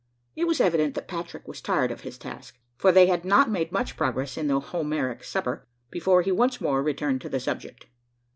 [0.35, 3.71] It was evident that Patrick was tired of his task: for they had not made
[3.71, 7.85] much progress in their Homeric supper, before he once more returned to the subject.